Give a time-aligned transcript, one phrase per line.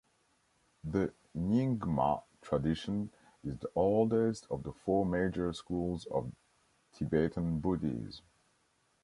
[0.83, 3.11] The Nyingma tradition
[3.43, 6.31] is the oldest of the four major schools of
[6.93, 8.25] Tibetan Buddhism.